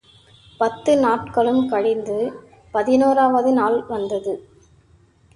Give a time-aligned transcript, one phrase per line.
[0.59, 2.15] பத்து நாட்களும் கழிந்து
[2.71, 4.33] பதினோராவது நாள் வந்தது.